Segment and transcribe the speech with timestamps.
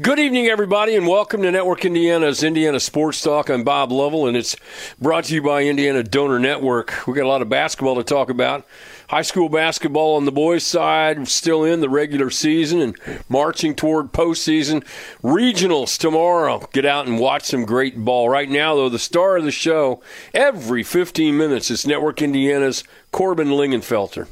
[0.00, 3.50] Good evening, everybody, and welcome to Network Indiana's Indiana Sports Talk.
[3.50, 4.56] I'm Bob Lovell, and it's
[4.98, 7.06] brought to you by Indiana Donor Network.
[7.06, 8.66] We got a lot of basketball to talk about.
[9.10, 12.96] High school basketball on the boys' side, still in the regular season and
[13.28, 14.82] marching toward postseason.
[15.22, 16.66] Regionals tomorrow.
[16.72, 18.30] Get out and watch some great ball.
[18.30, 23.48] Right now, though, the star of the show, every 15 minutes, is Network Indiana's Corbin
[23.48, 24.26] Lingenfelter.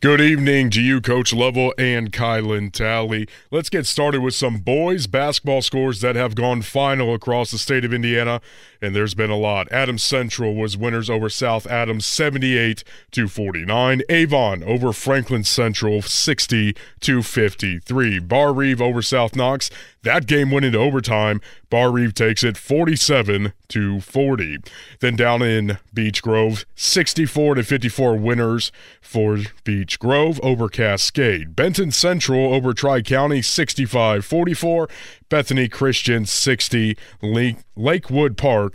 [0.00, 3.26] Good evening to you, Coach Lovell and Kylan Talley.
[3.50, 7.84] Let's get started with some boys basketball scores that have gone final across the state
[7.84, 8.40] of Indiana,
[8.80, 9.70] and there's been a lot.
[9.72, 14.02] Adams Central was winners over South Adams 78 to 49.
[14.08, 18.18] Avon over Franklin Central 60 to 53.
[18.20, 19.70] Barr-Reeve over South Knox.
[20.02, 21.40] That game went into overtime.
[21.70, 24.58] Barr-Reeve takes it 47 to 40.
[25.00, 31.54] Then down in Beech Grove, 64 to 54 winners for Beech Grove over Cascade.
[31.56, 34.88] Benton Central over Tri County 65 44.
[35.28, 36.96] Bethany Christian 60.
[37.20, 38.67] Lake- Lakewood Park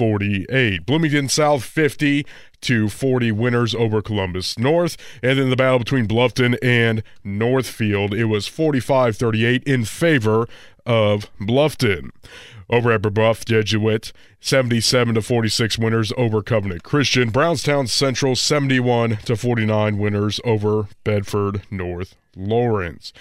[0.00, 0.86] 48.
[0.86, 2.24] Bloomington South 50
[2.62, 4.96] to 40 winners over Columbus North.
[5.22, 10.48] And then the battle between Bluffton and Northfield, it was 45 38 in favor
[10.86, 12.12] of Bluffton.
[12.70, 17.30] Over at Brebeuf Jesuit, 77 to 46 winners over Covenant Christian.
[17.30, 23.12] Brownstown Central, 71 to 49 winners over Bedford North Lawrence.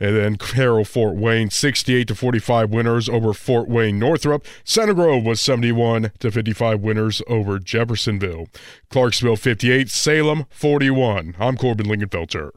[0.00, 4.46] And then Carroll Fort Wayne, 68 to 45 winners over Fort Wayne Northrop.
[4.64, 8.46] Center Grove was 71 to 55 winners over Jeffersonville.
[8.88, 11.36] Clarksville 58, Salem 41.
[11.38, 12.52] I'm Corbin Lingenfelter.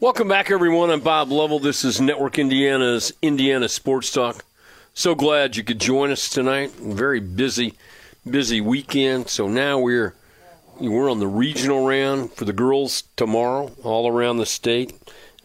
[0.00, 0.90] Welcome back, everyone.
[0.90, 1.60] I'm Bob Lovell.
[1.60, 4.44] This is Network Indiana's Indiana Sports Talk.
[4.94, 6.70] So glad you could join us tonight.
[6.72, 7.74] Very busy,
[8.28, 9.30] busy weekend.
[9.30, 10.14] So now we're
[10.78, 14.92] we're on the regional round for the girls tomorrow, all around the state.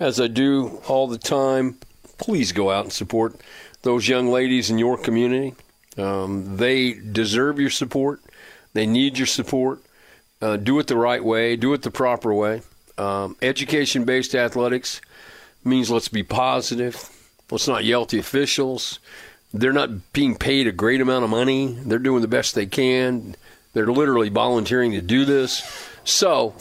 [0.01, 1.77] As I do all the time,
[2.17, 3.39] please go out and support
[3.83, 5.55] those young ladies in your community.
[5.97, 8.19] Um, they deserve your support.
[8.73, 9.79] They need your support.
[10.41, 11.55] Uh, do it the right way.
[11.55, 12.63] Do it the proper way.
[12.97, 14.99] Um, education based athletics
[15.63, 17.09] means let's be positive.
[17.49, 18.99] Let's not yell at the officials.
[19.53, 21.67] They're not being paid a great amount of money.
[21.67, 23.35] They're doing the best they can.
[23.73, 25.63] They're literally volunteering to do this.
[26.03, 26.55] So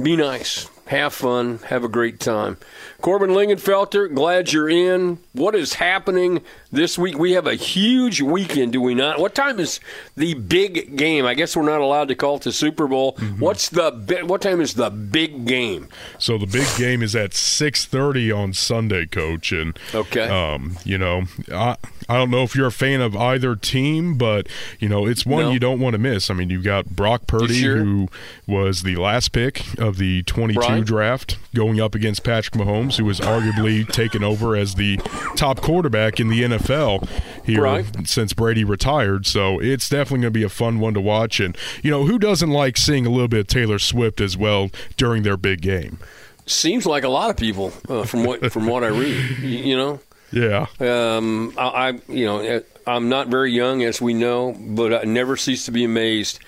[0.00, 0.68] be nice.
[0.86, 1.58] Have fun.
[1.66, 2.56] Have a great time.
[3.00, 5.18] Corbin Lingenfelter, glad you're in.
[5.32, 7.18] What is happening this week?
[7.18, 9.18] We have a huge weekend, do we not?
[9.18, 9.80] What time is
[10.16, 11.24] the big game?
[11.24, 13.14] I guess we're not allowed to call it the Super Bowl.
[13.14, 13.40] Mm-hmm.
[13.40, 13.92] What's the
[14.26, 15.88] what time is the big game?
[16.18, 20.28] So the big game is at 6:30 on Sunday, coach, and okay.
[20.28, 21.76] Um, you know, I
[22.10, 24.48] I don't know if you're a fan of either team, but
[24.80, 25.50] you know, it's one no.
[25.52, 26.28] you don't want to miss.
[26.28, 27.76] I mean, you've got Brock Purdy sure?
[27.76, 28.08] who
[28.48, 30.84] was the last pick of the 22 right.
[30.84, 34.96] draft going up against Patrick Mahomes who was arguably taken over as the
[35.36, 37.08] top quarterback in the NFL
[37.44, 37.86] here right.
[38.06, 39.26] since Brady retired.
[39.26, 41.40] So it's definitely going to be a fun one to watch.
[41.40, 44.70] And, you know, who doesn't like seeing a little bit of Taylor Swift as well
[44.96, 45.98] during their big game?
[46.46, 49.38] Seems like a lot of people uh, from what from what I read.
[49.38, 50.00] You know.
[50.32, 50.66] Yeah.
[50.80, 55.36] Um, I, I, you know, I'm not very young, as we know, but I never
[55.36, 56.40] cease to be amazed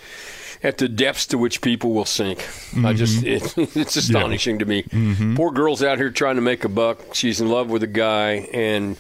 [0.63, 2.39] at the depths to which people will sink.
[2.39, 2.87] Mm-hmm.
[2.87, 4.61] I just it, it's astonishing yeah.
[4.61, 4.83] to me.
[4.85, 5.37] Mm-hmm.
[5.37, 7.15] Poor girl's out here trying to make a buck.
[7.15, 8.97] She's in love with a guy, and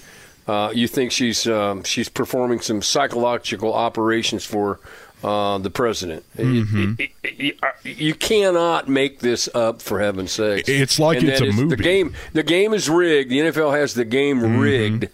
[0.47, 4.81] uh, you think she's um, she's performing some psychological operations for
[5.23, 6.25] uh, the president.
[6.37, 6.95] Mm-hmm.
[6.99, 10.69] It, it, it, you cannot make this up, for heaven's sake.
[10.69, 11.77] It's like and it's a movie.
[11.77, 13.31] The game, the game is rigged.
[13.31, 14.59] The NFL has the game Mm-hmm.
[14.59, 15.09] rigged.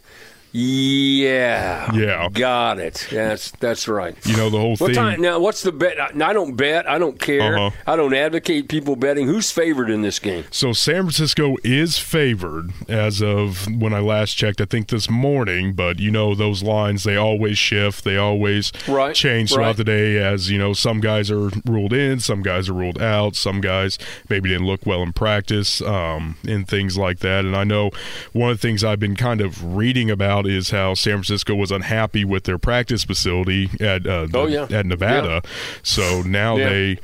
[0.52, 1.92] Yeah.
[1.94, 2.28] Yeah.
[2.32, 3.06] Got it.
[3.10, 4.16] That's that's right.
[4.26, 4.94] You know the whole what thing.
[4.94, 5.98] Time, now, what's the bet?
[6.00, 6.88] I don't bet.
[6.88, 7.58] I don't care.
[7.58, 7.76] Uh-huh.
[7.86, 9.26] I don't advocate people betting.
[9.26, 10.44] Who's favored in this game?
[10.50, 14.60] So San Francisco is favored as of when I last checked.
[14.60, 18.04] I think this morning, but you know those lines they always shift.
[18.04, 19.14] They always right.
[19.14, 19.76] change throughout right.
[19.76, 20.18] the day.
[20.18, 23.98] As you know, some guys are ruled in, some guys are ruled out, some guys
[24.28, 27.44] maybe didn't look well in practice, um, and things like that.
[27.44, 27.90] And I know
[28.32, 31.70] one of the things I've been kind of reading about is how San Francisco was
[31.70, 34.66] unhappy with their practice facility at uh, oh, yeah.
[34.70, 35.40] at Nevada.
[35.44, 35.50] Yeah.
[35.82, 36.68] So now yeah.
[36.68, 36.98] they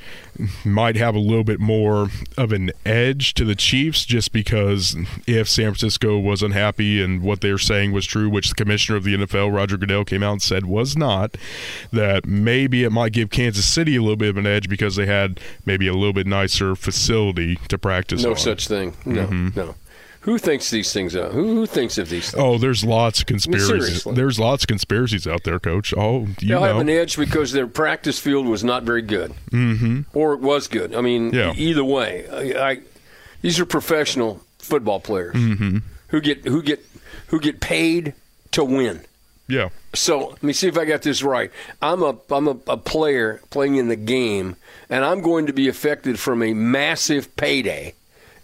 [0.65, 4.97] might have a little bit more of an edge to the Chiefs just because
[5.27, 8.97] if San Francisco was unhappy and what they were saying was true, which the commissioner
[8.97, 11.37] of the NFL, Roger Goodell, came out and said was not,
[11.93, 15.07] that maybe it might give Kansas City a little bit of an edge because they
[15.07, 18.37] had maybe a little bit nicer facility to practice no on.
[18.37, 18.95] such thing.
[19.05, 19.59] No, mm-hmm.
[19.59, 19.75] no.
[20.25, 21.33] Who thinks these things out?
[21.33, 22.43] Who, who thinks of these things?
[22.43, 24.05] Oh, there's lots of conspiracies.
[24.05, 25.93] there's lots of conspiracies out there, Coach.
[25.95, 26.67] Oh, you They'll know.
[26.67, 30.01] have an edge because their practice field was not very good, mm-hmm.
[30.15, 30.95] or it was good.
[30.95, 31.53] I mean, yeah.
[31.55, 32.27] either way,
[32.57, 32.81] I, I,
[33.43, 35.79] these are professional football players mm-hmm.
[36.09, 36.83] who get who get
[37.27, 38.15] who get paid
[38.53, 39.03] to win.
[39.47, 39.69] Yeah.
[39.95, 41.51] So let me see if I got this right.
[41.83, 44.57] I'm a I'm a, a player playing in the game,
[44.89, 47.93] and I'm going to be affected from a massive payday,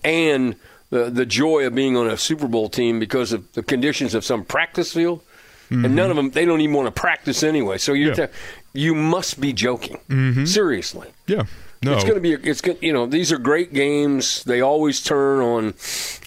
[0.04, 0.56] and
[0.90, 4.24] the the joy of being on a Super Bowl team because of the conditions of
[4.24, 5.22] some practice field,
[5.70, 5.84] mm-hmm.
[5.84, 7.78] and none of them they don't even want to practice anyway.
[7.78, 8.26] So you yeah.
[8.72, 10.44] you must be joking mm-hmm.
[10.44, 11.08] seriously.
[11.26, 11.44] Yeah.
[11.82, 11.94] No.
[11.94, 12.32] It's going to be.
[12.32, 12.76] It's good.
[12.82, 14.44] You know, these are great games.
[14.44, 15.74] They always turn on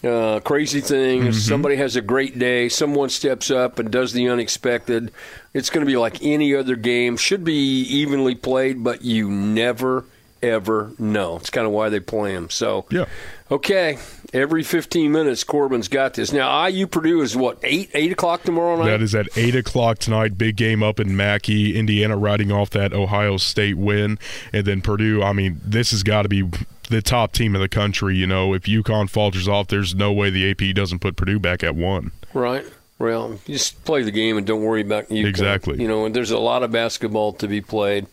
[0.03, 1.23] uh, crazy things.
[1.25, 1.47] Mm-hmm.
[1.47, 2.69] Somebody has a great day.
[2.69, 5.11] Someone steps up and does the unexpected.
[5.53, 7.17] It's going to be like any other game.
[7.17, 10.05] Should be evenly played, but you never
[10.41, 11.37] ever know.
[11.37, 12.49] It's kind of why they play them.
[12.49, 13.05] So, yeah.
[13.51, 13.99] Okay,
[14.33, 16.33] every 15 minutes, Corbin's got this.
[16.33, 18.85] Now, IU Purdue is what eight eight o'clock tomorrow night.
[18.85, 20.37] That is at eight o'clock tonight.
[20.37, 24.17] Big game up in Mackey, Indiana, riding off that Ohio State win,
[24.51, 25.21] and then Purdue.
[25.23, 26.49] I mean, this has got to be
[26.89, 28.17] the top team in the country.
[28.17, 31.63] You know, if UConn falters off, there's no way the AP doesn't put Purdue back
[31.63, 32.11] at one.
[32.33, 32.65] Right.
[32.99, 35.27] Well, just play the game and don't worry about UConn.
[35.27, 35.81] Exactly.
[35.81, 38.07] You know, and there's a lot of basketball to be played,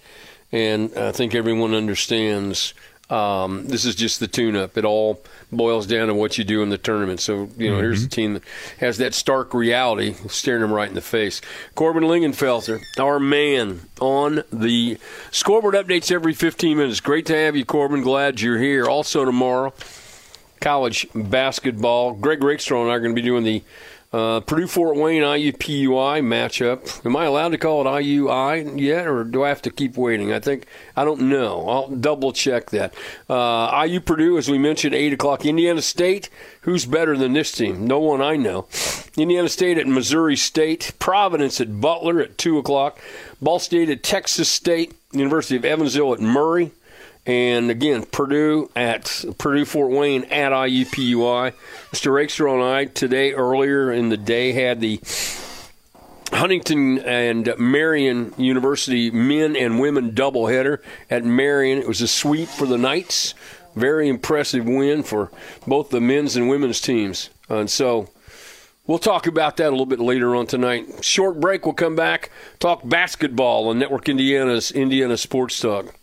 [0.53, 2.75] and I think everyone understands
[3.11, 4.79] um, this is just the tune-up.
[4.79, 5.21] It all
[5.51, 7.21] boils down to what you do in the tournament.
[7.21, 7.83] So you know, mm-hmm.
[7.83, 8.43] here's a team that
[8.79, 11.41] has that stark reality staring them right in the face.
[11.75, 14.99] Corbin Lingenfelter, our man on the
[15.33, 17.01] scoreboard updates every 15 minutes.
[17.01, 18.03] Great to have you, Corbin.
[18.03, 18.87] Glad you're here.
[18.87, 19.75] Also tomorrow,
[20.61, 22.15] college basketball.
[22.15, 23.63] Greg Rakestraw and I are going to be doing the
[24.13, 27.07] uh, Purdue Fort Wayne IUPUI matchup.
[27.07, 30.33] Am I allowed to call it IUI yet, or do I have to keep waiting?
[30.33, 30.67] I think
[30.97, 31.69] I don't know.
[31.69, 32.93] I'll double check that.
[33.29, 35.47] Uh, IU Purdue, as we mentioned, eight o'clock.
[35.47, 36.29] Indiana State.
[36.63, 37.87] Who's better than this team?
[37.87, 38.67] No one I know.
[39.17, 40.93] Indiana State at Missouri State.
[40.99, 42.99] Providence at Butler at two o'clock.
[43.41, 44.95] Ball State at Texas State.
[45.13, 46.73] University of Evansville at Murray.
[47.31, 51.53] And again, Purdue at Purdue Fort Wayne at IUPUI.
[51.93, 52.13] Mr.
[52.13, 55.01] Rakestraw and I today earlier in the day had the
[56.33, 60.79] Huntington and Marion University men and women doubleheader
[61.09, 61.79] at Marion.
[61.79, 63.35] It was a sweep for the Knights.
[63.77, 65.31] Very impressive win for
[65.69, 67.31] both the men's and women's teams.
[67.49, 68.09] And so
[68.89, 71.05] we'll talk about that a little bit later on tonight.
[71.05, 71.65] Short break.
[71.65, 75.95] We'll come back, talk basketball on Network Indiana's Indiana Sports Talk.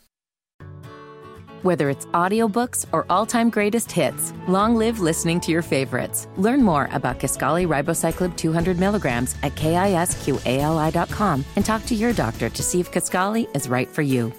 [1.68, 6.30] Whether it's audiobooks or all-time greatest hits, long live listening to your favorites.
[6.38, 12.64] Learn more about Kisqali Ribociclib 200 milligrams at kisqali.com and talk to your doctor to
[12.64, 14.32] see if Kisqali is right for you.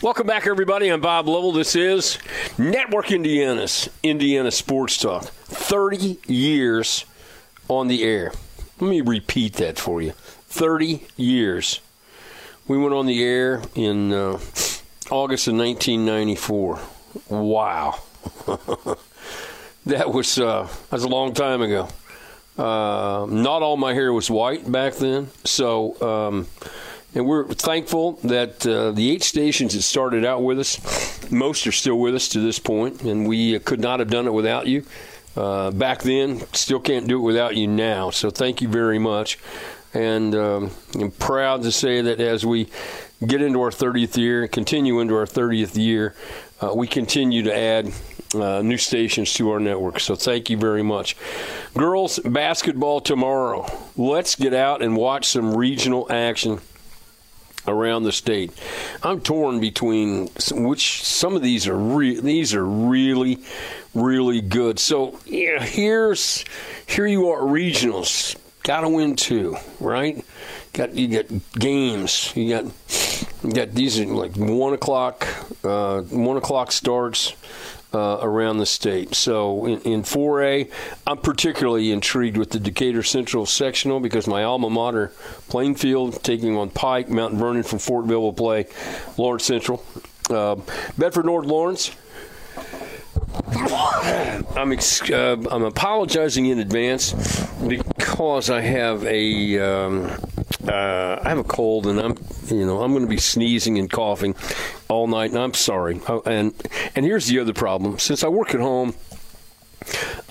[0.00, 0.88] Welcome back, everybody.
[0.88, 1.52] I'm Bob Lovell.
[1.52, 2.16] This is
[2.56, 5.24] Network Indiana's Indiana Sports Talk.
[5.24, 7.04] 30 years
[7.68, 8.32] on the air.
[8.80, 10.12] Let me repeat that for you.
[10.12, 11.82] 30 years.
[12.66, 14.10] We went on the air in...
[14.10, 14.38] Uh,
[15.14, 16.80] August of 1994.
[17.28, 18.00] Wow.
[19.86, 21.86] that was uh, that was a long time ago.
[22.58, 26.48] Uh, not all my hair was white back then, so um,
[27.14, 31.72] and we're thankful that uh, the eight stations that started out with us, most are
[31.72, 34.84] still with us to this point, and we could not have done it without you.
[35.36, 38.10] Uh, back then, still can't do it without you now.
[38.10, 39.38] So thank you very much,
[39.92, 42.68] and um, I'm proud to say that as we
[43.26, 46.14] get into our 30th year, continue into our 30th year,
[46.60, 47.92] uh, we continue to add
[48.34, 50.00] uh, new stations to our network.
[50.00, 51.16] So thank you very much.
[51.76, 53.66] Girls basketball tomorrow.
[53.96, 56.60] Let's get out and watch some regional action
[57.66, 58.52] around the state.
[59.02, 63.42] I'm torn between which some of these are re- these are really
[63.94, 64.78] really good.
[64.78, 66.44] So yeah, here's
[66.86, 68.36] here you are regionals.
[68.62, 70.23] Got to win two, right?
[70.74, 72.32] Got you get games.
[72.34, 72.64] You got
[73.44, 75.26] you got these are like one o'clock
[75.62, 77.34] uh, one o'clock starts.
[77.92, 79.14] Uh, around the state.
[79.14, 80.68] So in, in 4A,
[81.06, 85.12] I'm particularly intrigued with the Decatur Central sectional because my alma mater,
[85.48, 88.66] Plainfield, taking on Pike, Mount Vernon from Fortville will play
[89.16, 89.84] Lawrence Central.
[90.28, 90.56] Uh,
[90.98, 91.92] Bedford North Lawrence,
[94.56, 97.12] I'm ex- uh, I'm apologizing in advance
[97.60, 100.10] because I have a um,
[100.68, 102.14] uh, I have a cold and I'm
[102.46, 104.34] you know I'm going to be sneezing and coughing
[104.88, 106.00] all night and I'm sorry.
[106.06, 106.54] Uh, and
[106.94, 107.98] and here's the other problem.
[107.98, 108.94] Since I work at home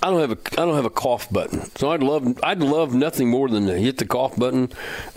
[0.04, 2.94] I don't have a I don't have a cough button, so I'd love I'd love
[2.94, 4.70] nothing more than to hit the cough button.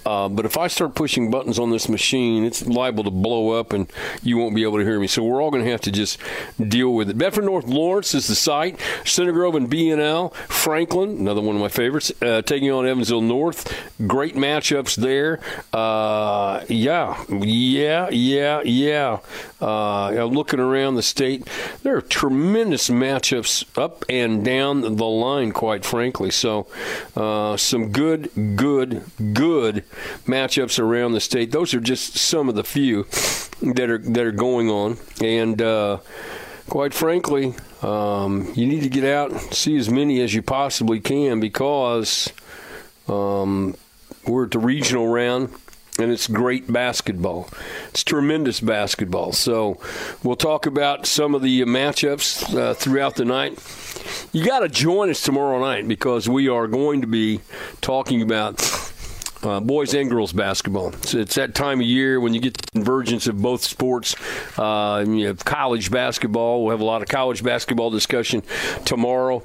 [0.05, 3.73] Uh, but if I start pushing buttons on this machine, it's liable to blow up,
[3.73, 5.09] and you won't be able to hear me.
[5.09, 6.21] So we're all going to have to just
[6.69, 7.19] deal with it.
[7.19, 8.81] Bedford North Lawrence is the site.
[9.05, 10.33] Center Grove and BNL.
[10.35, 13.91] Franklin, another one of my favorites, uh, taking on Evansville North.
[14.07, 15.41] Great matchups there.
[15.73, 19.19] Uh, yeah, yeah, yeah, yeah.
[19.61, 21.49] Uh, looking around the state,
[21.83, 24.45] there are tremendous matchups up and
[24.83, 26.31] down the line, quite frankly.
[26.31, 26.67] So,
[27.15, 29.03] uh, some good, good,
[29.33, 29.85] good
[30.27, 31.53] matchups around the state.
[31.53, 33.05] Those are just some of the few
[33.63, 35.99] that are that are going on, and uh,
[36.69, 41.01] quite frankly, um, you need to get out and see as many as you possibly
[41.01, 42.33] can because
[43.09, 43.77] um,
[44.27, 45.55] we're at the regional round
[45.99, 47.49] and it's great basketball.
[47.89, 49.33] It's tremendous basketball.
[49.33, 49.79] So
[50.23, 53.59] we'll talk about some of the matchups uh, throughout the night.
[54.33, 57.41] You got to join us tomorrow night because we are going to be
[57.81, 58.63] talking about
[59.43, 60.93] uh, boys and girls basketball.
[61.03, 64.15] So it's that time of year when you get the convergence of both sports.
[64.59, 66.65] Uh, you have college basketball.
[66.65, 68.43] We'll have a lot of college basketball discussion
[68.85, 69.43] tomorrow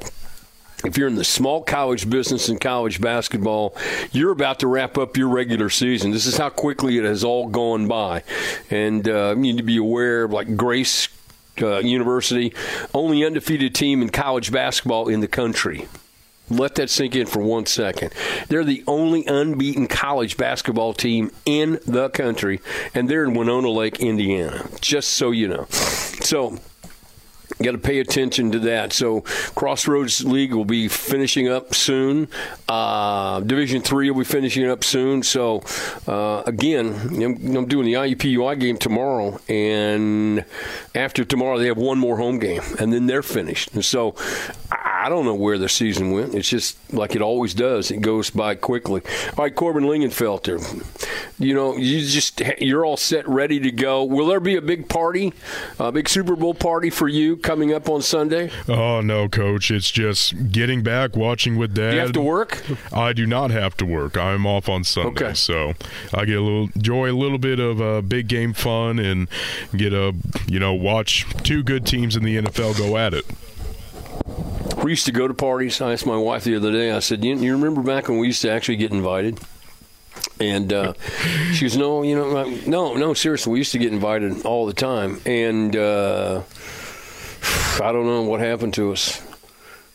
[0.84, 3.76] if you're in the small college business and college basketball,
[4.12, 6.12] you're about to wrap up your regular season.
[6.12, 8.24] This is how quickly it has all gone by.
[8.70, 11.08] And uh, you need to be aware of like Grace
[11.62, 12.54] uh, University,
[12.94, 15.88] only undefeated team in college basketball in the country.
[16.50, 18.14] Let that sink in for one second.
[18.50, 22.60] They're the only unbeaten college basketball team in the country,
[22.94, 25.66] and they're in Winona Lake, Indiana, just so you know.
[25.70, 26.58] So,
[27.64, 28.94] got to pay attention to that.
[28.94, 29.22] So
[29.56, 32.28] Crossroads League will be finishing up soon.
[32.68, 35.24] Uh, Division Three will be finishing up soon.
[35.24, 35.64] So
[36.08, 40.44] uh, again, I'm, I'm, doing the IUPUI game tomorrow, and
[40.96, 43.74] after tomorrow they have one more home game, and then they're finished.
[43.74, 44.16] And so
[45.02, 46.36] I don't know where the season went.
[46.36, 47.92] It's just like it always does.
[47.92, 49.02] It goes by quickly.
[49.38, 50.60] All right, Corbin Lingenfelter.
[51.40, 54.04] You know, you just you're all set, ready to go.
[54.04, 55.34] Will there be a big party,
[55.80, 57.32] a big Super Bowl party for you?
[57.42, 58.50] coming up on Sunday?
[58.68, 59.72] Oh no, Coach.
[59.72, 61.92] It's just getting back, watching with Dad.
[61.92, 62.64] Do you have to work?
[62.94, 64.18] I do not have to work.
[64.18, 65.34] I'm off on Sunday, okay.
[65.34, 65.74] so
[66.14, 69.28] I get a little enjoy a little bit of uh, big game fun and
[69.76, 70.14] get a
[70.48, 73.26] you know watch two good teams in the NFL go at it.
[74.84, 75.80] We used to go to parties.
[75.80, 76.92] I asked my wife the other day.
[76.92, 79.40] I said, "You, you remember back when we used to actually get invited?"
[80.40, 80.94] And uh,
[81.54, 84.74] she goes, "No, you know, no, no, seriously, we used to get invited all the
[84.74, 86.42] time." And uh,
[87.82, 89.22] I don't know what happened to us.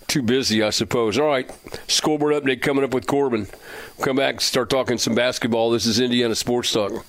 [0.06, 1.18] Too busy, I suppose.
[1.18, 1.50] All right,
[1.88, 3.48] scoreboard update coming up with Corbin.
[3.98, 5.72] We'll come back and start talking some basketball.
[5.72, 7.04] This is Indiana Sports Talk.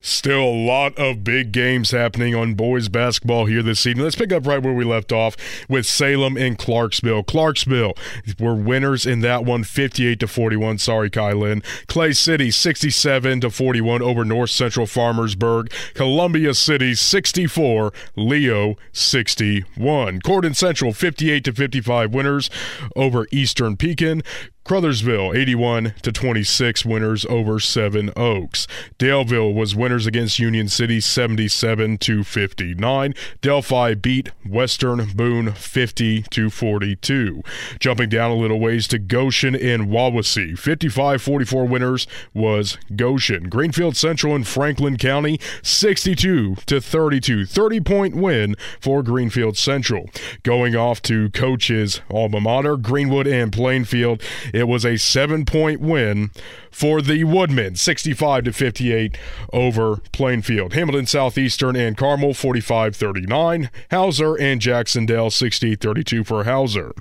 [0.00, 4.04] Still a lot of big games happening on boys basketball here this evening.
[4.04, 5.36] Let's pick up right where we left off
[5.68, 7.24] with Salem and Clarksville.
[7.24, 7.94] Clarksville
[8.38, 10.78] were winners in that one, 58 to 41.
[10.78, 11.64] Sorry, Kylan.
[11.88, 15.72] Clay City, 67 to 41 over North Central Farmersburg.
[15.94, 17.92] Columbia City, 64.
[18.14, 20.20] Leo, 61.
[20.20, 22.50] Corydon Central, 58 to 55 winners
[22.94, 24.22] over Eastern Pekin.
[24.68, 28.66] Crothersville 81 to 26 winners over Seven Oaks.
[28.98, 33.14] Daleville was winners against Union City 77 to 59.
[33.40, 37.42] Delphi beat Western Boone 50 to 42.
[37.80, 43.48] Jumping down a little ways to Goshen and Wawasee 55-44 winners was Goshen.
[43.48, 47.46] Greenfield Central and Franklin County 62 to 32.
[47.46, 50.10] 30 point win for Greenfield Central.
[50.42, 54.22] Going off to coaches alma mater Greenwood and Plainfield
[54.58, 56.30] it was a seven point win
[56.70, 59.18] for the Woodmen, 65 to 58
[59.52, 60.74] over Plainfield.
[60.74, 63.70] Hamilton Southeastern and Carmel, 45 39.
[63.90, 66.94] Hauser and Jacksonville, 68 32 for Hauser.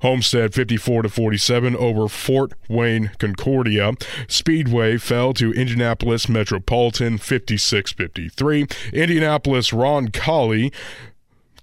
[0.00, 3.92] Homestead, 54 to 47 over Fort Wayne Concordia.
[4.28, 8.66] Speedway fell to Indianapolis Metropolitan, 56 53.
[8.92, 10.72] Indianapolis Ron Roncalli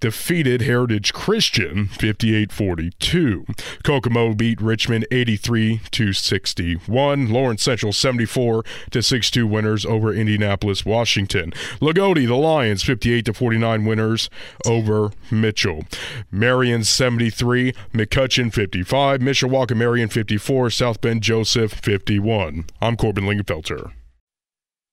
[0.00, 3.82] defeated Heritage Christian 58-42.
[3.82, 7.28] Kokomo beat Richmond 83 to 61.
[7.28, 11.52] Lawrence Central 74 to 62 winners over Indianapolis Washington.
[11.80, 14.30] Loogootee the Lions 58 to 49 winners
[14.66, 15.84] over Mitchell.
[16.30, 22.64] Marion 73, McCutcheon 55, Mishawaka Marion 54, South Bend Joseph 51.
[22.80, 23.92] I'm Corbin Lingenfelter.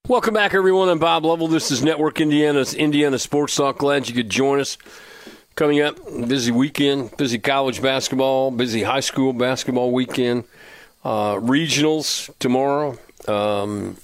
[0.07, 0.87] Welcome back, everyone.
[0.87, 1.49] I'm Bob Lovell.
[1.49, 3.79] This is Network Indiana's Indiana Sports Talk.
[3.79, 4.77] Glad you could join us.
[5.55, 5.97] Coming up,
[6.29, 10.45] busy weekend, busy college basketball, busy high school basketball weekend.
[11.03, 12.97] uh, regionals tomorrow.
[13.27, 13.97] Um,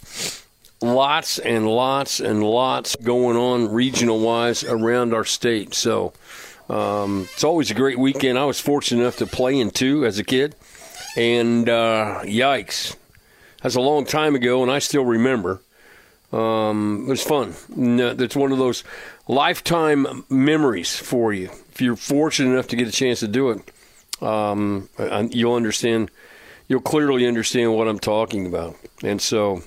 [0.82, 5.74] lots and lots and lots going on regional wise around our state.
[5.74, 6.14] So
[6.70, 8.38] um, it's always a great weekend.
[8.38, 10.56] I was fortunate enough to play in two as a kid,
[11.16, 12.96] and uh, yikes,
[13.62, 15.62] that's a long time ago, and I still remember.
[16.34, 17.54] Um, it was fun.
[17.78, 18.84] It's one of those
[19.28, 23.72] lifetime memories for you if you're fortunate enough to get a chance to do it.
[24.22, 24.90] Um,
[25.32, 26.10] you'll understand.
[26.68, 29.62] You'll clearly understand what I'm talking about, and so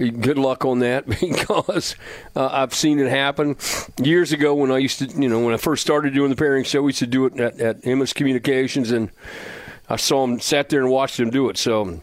[0.10, 1.96] good luck on that because
[2.36, 3.58] uh, I've seen it happen
[4.02, 6.64] years ago when I used to, you know, when I first started doing the pairing
[6.64, 9.12] show, we used to do it at, at Communications, and
[9.90, 11.58] I saw him sat there and watched him do it.
[11.58, 12.02] So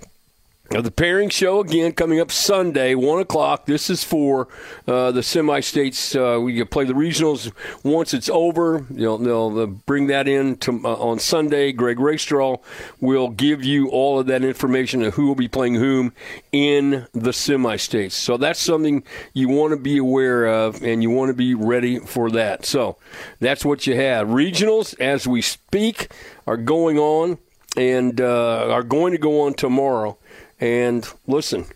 [0.71, 3.65] the pairing show again coming up Sunday, one o'clock.
[3.65, 4.49] This is for
[4.87, 6.15] uh, the semi-states.
[6.15, 7.51] Uh, we play the regionals
[7.83, 8.85] once it's over.
[8.91, 11.73] They'll, they'll bring that in to, uh, on Sunday.
[11.73, 12.59] Greg Rakestraw
[13.01, 16.13] will give you all of that information of who will be playing whom
[16.53, 18.15] in the semi-states.
[18.15, 21.99] So that's something you want to be aware of, and you want to be ready
[21.99, 22.67] for that.
[22.67, 22.99] So
[23.41, 24.29] that's what you have.
[24.29, 26.13] Regionals, as we speak,
[26.47, 27.39] are going on
[27.77, 30.19] and uh, are going to go on tomorrow.
[30.61, 31.67] And listen,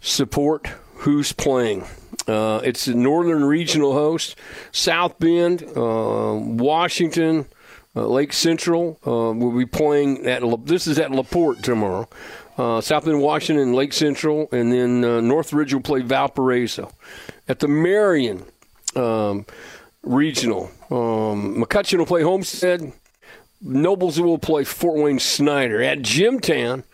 [0.00, 1.84] support who's playing.
[2.26, 4.36] Uh, it's the Northern Regional host,
[4.72, 7.46] South Bend, uh, Washington,
[7.96, 10.42] uh, Lake Central uh, will be playing at.
[10.42, 12.08] La- this is at Laporte tomorrow.
[12.56, 16.92] Uh, South Bend, Washington, Lake Central, and then uh, Northridge will play Valparaiso.
[17.48, 18.44] At the Marion
[18.94, 19.46] um,
[20.02, 22.92] Regional, um, McCutcheon will play Homestead.
[23.60, 25.82] Nobles will play Fort Wayne Snyder.
[25.82, 26.84] At Jimtown,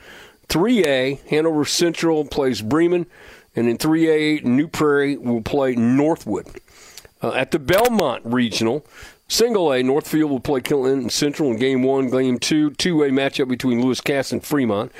[0.48, 3.06] 3A, Hanover Central plays Bremen,
[3.54, 6.46] and in 3A, New Prairie will play Northwood.
[7.22, 8.87] Uh, at the Belmont Regional,
[9.29, 13.83] Single A, Northfield will play Clinton Central in Game 1, Game 2, 2A matchup between
[13.83, 14.93] Lewis Cass and Fremont.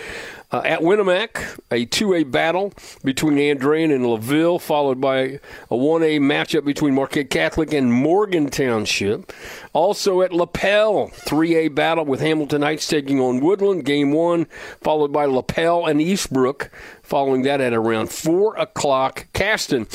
[0.51, 2.73] Uh, at Winamac, a 2A battle
[3.05, 9.33] between Andrean and LaVille, followed by a 1A matchup between Marquette Catholic and Morgan Township.
[9.73, 14.47] Also at Lapel, 3A battle with Hamilton Heights taking on Woodland, game one,
[14.81, 16.69] followed by Lapel and Eastbrook.
[17.03, 19.87] Following that at around 4 o'clock, Caston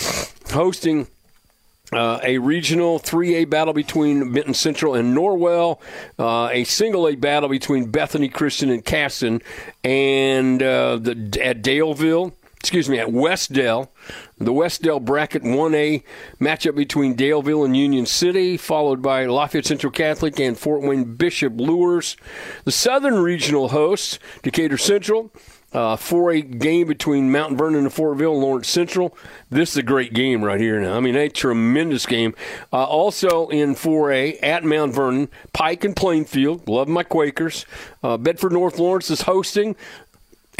[0.52, 1.08] hosting
[1.92, 5.80] uh, a regional 3A battle between Benton Central and Norwell,
[6.18, 9.42] uh, a single A battle between Bethany Christian and Caston,
[9.84, 13.90] and uh, the, at Daleville, excuse me, at Westdale,
[14.38, 16.04] the Westdale bracket 1A
[16.40, 21.54] matchup between Daleville and Union City, followed by Lafayette Central Catholic and Fort Wayne Bishop
[21.60, 22.16] Luers.
[22.64, 25.32] The Southern Regional hosts, Decatur Central,
[25.74, 29.16] uh, 4A game between Mount Vernon and Fortville Lawrence Central.
[29.50, 30.96] This is a great game right here now.
[30.96, 32.36] I mean, a tremendous game.
[32.74, 36.68] Uh, also in 4A at Mount Vernon, Pike and Plainfield.
[36.68, 37.66] Love my Quakers.
[38.04, 39.76] Uh, Bedford North Lawrence is hosting.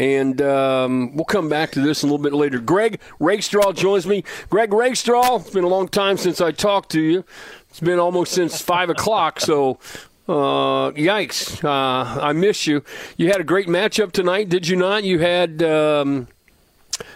[0.00, 2.58] And um, we'll come back to this a little bit later.
[2.58, 4.24] Greg Rakestraw joins me.
[4.48, 7.24] Greg Rakestraw, it's been a long time since I talked to you.
[7.68, 9.78] It's been almost since five o'clock, so
[10.28, 11.64] uh, yikes!
[11.64, 12.84] Uh, I miss you.
[13.16, 15.04] You had a great matchup tonight, did you not?
[15.04, 16.28] You had um,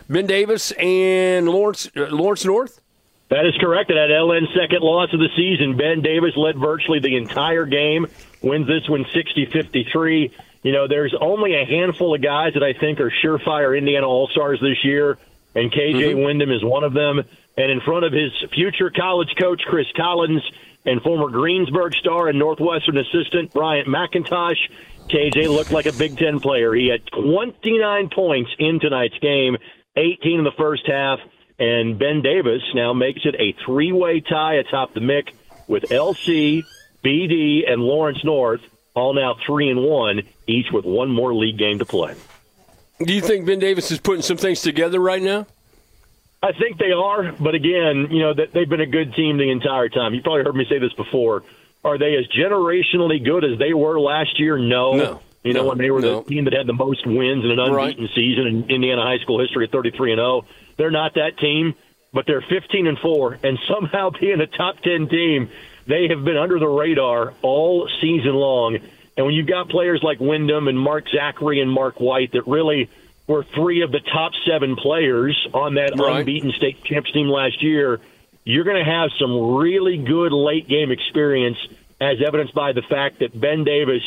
[0.08, 2.80] Ben Davis and Lawrence uh, Lawrence North.
[3.28, 3.90] That is correct.
[3.90, 8.06] At LN second loss of the season, Ben Davis led virtually the entire game,
[8.40, 10.30] wins this one 60-53.
[10.62, 14.28] You know, there's only a handful of guys that I think are surefire Indiana All
[14.28, 15.18] Stars this year,
[15.54, 16.22] and KJ mm-hmm.
[16.22, 17.22] Windham is one of them.
[17.56, 20.42] And in front of his future college coach Chris Collins
[20.86, 24.56] and former Greensburg star and Northwestern assistant Bryant McIntosh,
[25.08, 26.72] KJ looked like a Big Ten player.
[26.74, 29.56] He had 29 points in tonight's game,
[29.96, 31.18] 18 in the first half,
[31.58, 35.34] and Ben Davis now makes it a three-way tie atop the MIC
[35.68, 36.64] with LC,
[37.04, 38.60] BD, and Lawrence North,
[38.94, 42.14] all now three and one, each with one more league game to play.
[42.98, 45.46] Do you think Ben Davis is putting some things together right now?
[46.42, 49.50] I think they are, but again, you know that they've been a good team the
[49.50, 50.14] entire time.
[50.14, 51.42] You probably heard me say this before.
[51.82, 54.58] Are they as generationally good as they were last year?
[54.58, 54.94] No.
[54.94, 56.22] no you know no, when they were no.
[56.22, 58.14] the team that had the most wins in an unbeaten right.
[58.14, 60.44] season in Indiana high school history at 33 and 0.
[60.76, 61.74] They're not that team,
[62.12, 65.48] but they're 15 and 4 and somehow being a top 10 team,
[65.86, 68.78] they have been under the radar all season long.
[69.16, 72.90] And when you've got players like Windham and Mark Zachary and Mark White that really
[73.26, 76.20] were three of the top seven players on that right.
[76.20, 78.00] unbeaten state champs team last year,
[78.44, 81.58] you're going to have some really good late game experience,
[82.00, 84.02] as evidenced by the fact that Ben Davis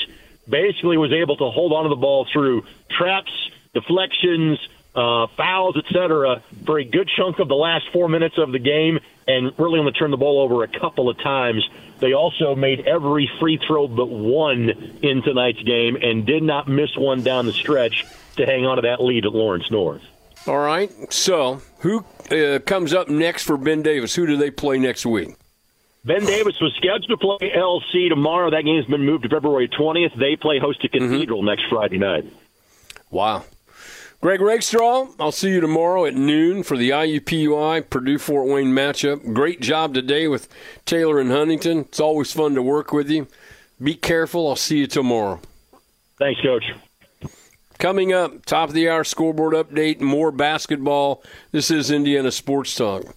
[0.47, 3.32] basically was able to hold onto the ball through traps,
[3.73, 4.58] deflections,
[4.95, 8.99] uh, fouls, etc., for a good chunk of the last four minutes of the game,
[9.27, 11.67] and really only turned the ball over a couple of times.
[11.99, 14.69] They also made every free throw but one
[15.03, 18.05] in tonight's game, and did not miss one down the stretch
[18.38, 20.02] to hang on to that lead at Lawrence North.
[20.48, 20.92] All right.
[21.12, 24.15] So, who uh, comes up next for Ben Davis?
[24.15, 25.36] Who do they play next week?
[26.06, 28.50] Ben Davis was scheduled to play LC tomorrow.
[28.50, 30.18] That game's been moved to February 20th.
[30.18, 31.12] They play host to mm-hmm.
[31.12, 31.48] Cathedral mm-hmm.
[31.48, 32.26] next Friday night.
[33.12, 33.44] Wow.
[34.22, 39.34] Greg Rakestraw, I'll see you tomorrow at noon for the IUPUI Purdue Fort Wayne matchup.
[39.34, 40.50] Great job today with
[40.86, 41.80] Taylor and Huntington.
[41.80, 43.28] It's always fun to work with you.
[43.82, 44.50] Be careful.
[44.50, 45.39] I'll see you tomorrow.
[46.18, 46.65] Thanks, Coach.
[47.80, 51.24] Coming up, top of the hour scoreboard update, more basketball.
[51.54, 53.15] This is Indiana Sports Talk.